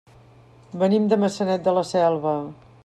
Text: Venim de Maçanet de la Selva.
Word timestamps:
Venim 0.83 1.05
de 1.11 1.21
Maçanet 1.25 1.67
de 1.69 1.77
la 1.81 1.87
Selva. 1.93 2.35